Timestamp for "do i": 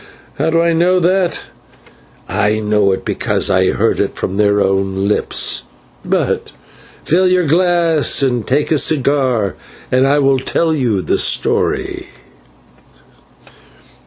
0.49-0.73